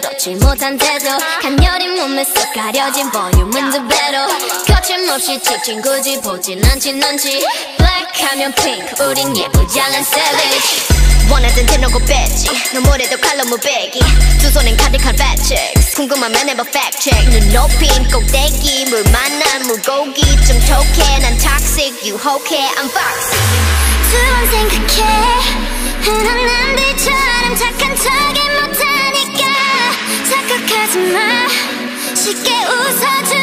[0.00, 1.18] 좋지 못한 태도.
[1.42, 4.26] 간녀린 몸에 쏙 가려진 볼륨은 두 배로.
[4.66, 7.46] 거침없이 찍힌 굳이 보진 않진 않지.
[7.76, 11.30] Black 하면 pink 우린 예쁘장한 savage.
[11.30, 12.48] 원하던 대놓고 뺐지.
[12.74, 14.00] 너무래도 칼로 무배기.
[14.40, 17.30] 두 손엔 fat checks 궁금하면 해봐 fact check.
[17.30, 18.86] 눈 높인 꼭대기.
[18.86, 20.22] 물 만난 물고기.
[20.46, 21.18] 좀 톡해.
[21.20, 22.68] 난 toxic 유혹해.
[22.76, 23.80] I'm foxy.
[24.10, 25.39] 두번 생각해
[32.20, 33.39] 쉽게 웃어주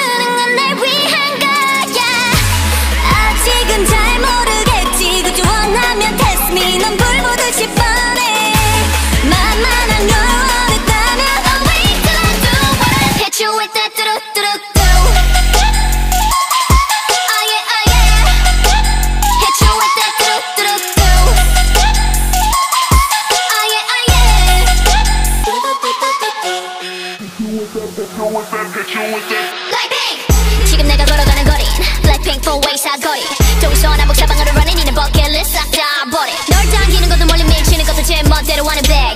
[30.65, 31.63] 지금 내가 걸어가는 거리
[32.01, 33.21] Blackpink for way 사거리
[33.61, 38.63] 동서남북 사방으로 running 이는 버킷리스트 싹다 버리 널 당기는 것도 멀리 밀치는 것도 제 멋대로
[38.65, 39.06] 하는 배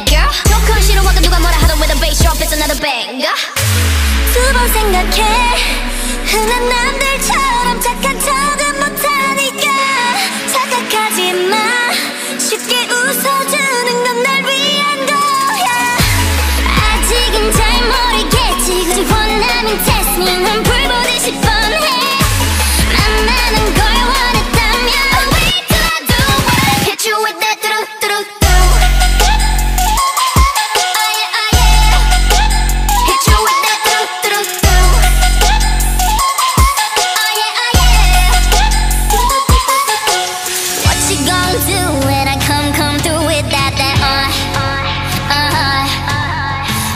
[41.51, 43.97] when I come come through with that that.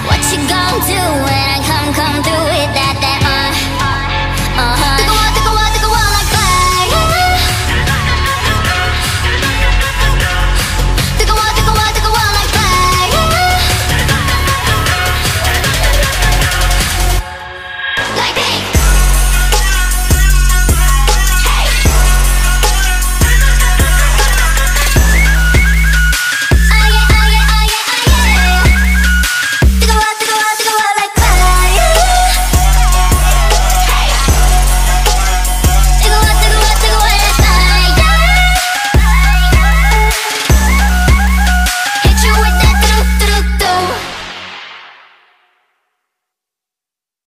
[0.08, 3.15] What you gonna do when I come come through with that that?